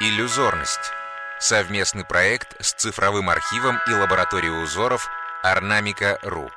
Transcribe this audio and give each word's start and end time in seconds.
Иллюзорность. 0.00 0.92
Совместный 1.40 2.04
проект 2.04 2.54
с 2.60 2.72
цифровым 2.72 3.30
архивом 3.30 3.78
и 3.90 3.92
лабораторией 3.92 4.62
узоров 4.62 5.08
Орнамика.ру. 5.42 6.50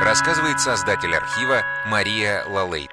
Рассказывает 0.00 0.60
создатель 0.60 1.12
архива 1.12 1.62
Мария 1.88 2.44
Лалейт. 2.48 2.92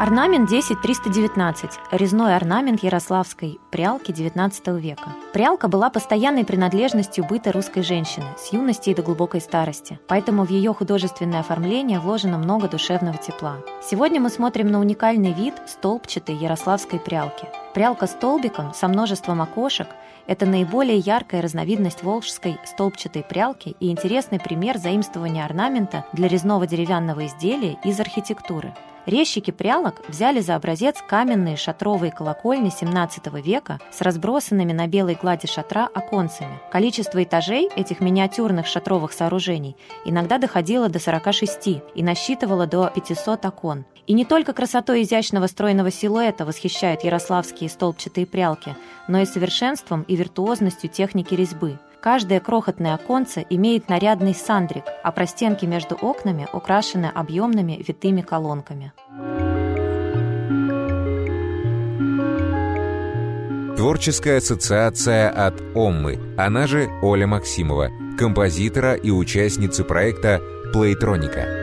Орнамент 0.00 0.48
10319– 0.48 1.70
резной 1.90 2.34
орнамент 2.34 2.82
ярославской 2.82 3.60
прялки 3.70 4.10
XIX 4.10 4.80
века. 4.80 5.12
Прялка 5.34 5.68
была 5.68 5.90
постоянной 5.90 6.46
принадлежностью 6.46 7.24
быта 7.26 7.52
русской 7.52 7.82
женщины 7.82 8.26
с 8.38 8.54
юности 8.54 8.88
и 8.88 8.94
до 8.94 9.02
глубокой 9.02 9.42
старости, 9.42 10.00
поэтому 10.08 10.46
в 10.46 10.48
ее 10.48 10.72
художественное 10.72 11.40
оформление 11.40 12.00
вложено 12.00 12.38
много 12.38 12.68
душевного 12.68 13.18
тепла. 13.18 13.58
Сегодня 13.82 14.18
мы 14.18 14.30
смотрим 14.30 14.68
на 14.68 14.80
уникальный 14.80 15.34
вид 15.34 15.54
столбчатой 15.68 16.36
ярославской 16.36 16.98
прялки. 16.98 17.46
Прялка 17.74 18.06
столбиком 18.06 18.74
со 18.74 18.86
множеством 18.86 19.40
окошек– 19.40 19.88
это 20.26 20.44
наиболее 20.44 20.98
яркая 20.98 21.40
разновидность 21.40 22.02
волжской 22.02 22.58
столбчатой 22.64 23.22
прялки 23.22 23.74
и 23.80 23.90
интересный 23.90 24.38
пример 24.38 24.76
заимствования 24.76 25.44
орнамента 25.44 26.04
для 26.12 26.28
резного 26.28 26.66
деревянного 26.66 27.26
изделия 27.26 27.78
из 27.82 27.98
архитектуры– 27.98 28.74
Резчики 29.04 29.50
прялок 29.50 30.00
взяли 30.08 30.40
за 30.40 30.54
образец 30.54 31.02
каменные 31.08 31.56
шатровые 31.56 32.12
колокольни 32.12 32.70
XVII 32.70 33.42
века 33.42 33.80
с 33.90 34.00
разбросанными 34.00 34.72
на 34.72 34.86
белой 34.86 35.18
глади 35.20 35.48
шатра 35.48 35.88
оконцами. 35.92 36.60
Количество 36.70 37.22
этажей 37.22 37.68
этих 37.74 37.98
миниатюрных 37.98 38.66
шатровых 38.68 39.12
сооружений 39.12 39.76
иногда 40.04 40.38
доходило 40.38 40.88
до 40.88 41.00
46 41.00 41.82
и 41.94 42.02
насчитывало 42.02 42.66
до 42.66 42.92
500 42.94 43.44
окон. 43.44 43.84
И 44.06 44.12
не 44.14 44.24
только 44.24 44.52
красотой 44.52 45.02
изящного 45.02 45.48
стройного 45.48 45.90
силуэта 45.90 46.44
восхищают 46.44 47.02
ярославские 47.02 47.61
столбчатые 47.68 48.26
прялки, 48.26 48.76
но 49.08 49.20
и 49.20 49.26
совершенством 49.26 50.02
и 50.02 50.16
виртуозностью 50.16 50.90
техники 50.90 51.34
резьбы– 51.34 51.78
Каждое 52.02 52.40
крохотное 52.40 52.94
оконце 52.94 53.46
имеет 53.48 53.88
нарядный 53.88 54.34
сандрик, 54.34 54.82
а 55.04 55.12
простенки 55.12 55.66
между 55.66 55.94
окнами 55.94 56.48
украшены 56.52 57.06
объемными 57.06 57.80
витыми 57.86 58.22
колонками. 58.22 58.92
Творческая 63.76 64.38
ассоциация 64.38 65.30
от 65.30 65.54
Оммы, 65.76 66.18
она 66.36 66.66
же 66.66 66.88
Оля 67.02 67.28
Максимова, 67.28 67.88
композитора 68.18 68.94
и 68.94 69.10
участницы 69.10 69.84
проекта 69.84 70.40
«Плейтроника». 70.72 71.61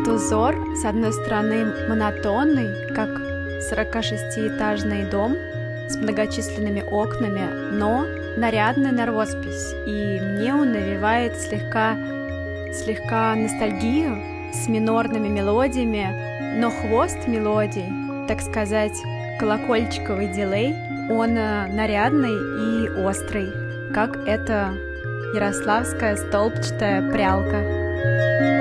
Узор, 0.00 0.56
с 0.76 0.84
одной 0.84 1.12
стороны, 1.12 1.88
монотонный, 1.88 2.94
как 2.94 3.08
46-этажный 3.70 5.10
дом 5.10 5.36
с 5.88 5.96
многочисленными 5.96 6.82
окнами, 6.82 7.72
но 7.72 8.06
нарядный 8.36 8.92
на 8.92 9.06
роспись. 9.06 9.74
И 9.86 10.20
мне 10.20 10.54
он 10.54 10.72
навевает 10.72 11.36
слегка, 11.36 11.96
слегка 12.72 13.34
ностальгию 13.34 14.22
с 14.52 14.68
минорными 14.68 15.28
мелодиями, 15.28 16.58
но 16.58 16.70
хвост 16.70 17.26
мелодий, 17.26 17.86
так 18.28 18.40
сказать, 18.40 18.98
колокольчиковый 19.38 20.28
дилей, 20.28 20.74
он 21.10 21.36
э, 21.36 21.66
нарядный 21.66 22.30
и 22.30 22.88
острый, 23.04 23.52
как 23.92 24.16
эта 24.26 24.72
ярославская 25.34 26.16
столбчатая 26.16 27.10
прялка. 27.10 28.51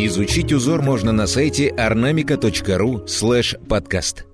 Изучить 0.00 0.52
узор 0.52 0.80
можно 0.80 1.12
на 1.12 1.26
сайте 1.26 1.70
ornamica.ru 1.70 3.06
слэш 3.08 3.56
подкаст. 3.68 4.27